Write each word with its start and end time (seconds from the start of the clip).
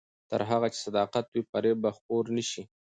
تر 0.29 0.41
هغه 0.49 0.67
چې 0.73 0.77
صداقت 0.85 1.25
وي، 1.29 1.41
فریب 1.51 1.77
به 1.83 1.89
خپور 1.97 2.23
نه 2.35 2.43
شي. 2.49 2.63